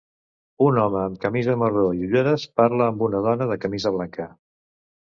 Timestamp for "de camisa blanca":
3.55-4.33